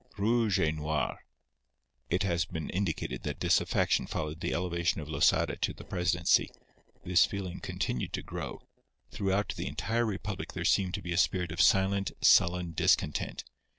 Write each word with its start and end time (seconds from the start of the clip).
XVI 0.01 0.17
ROUGE 0.17 0.57
ET 0.59 0.73
NOIR 0.73 1.17
It 2.09 2.23
has 2.23 2.45
been 2.45 2.71
indicated 2.71 3.21
that 3.21 3.39
disaffection 3.39 4.07
followed 4.07 4.39
the 4.41 4.51
elevation 4.51 4.99
of 4.99 5.07
Losada 5.07 5.57
to 5.57 5.73
the 5.73 5.83
presidency. 5.83 6.49
This 7.03 7.25
feeling 7.27 7.59
continued 7.59 8.11
to 8.13 8.23
grow. 8.23 8.63
Throughout 9.11 9.53
the 9.55 9.67
entire 9.67 10.07
republic 10.07 10.53
there 10.53 10.65
seemed 10.65 10.95
to 10.95 11.03
be 11.03 11.13
a 11.13 11.19
spirit 11.19 11.51
of 11.51 11.61
silent, 11.61 12.13
sullen 12.19 12.71
discontent. 12.73 13.43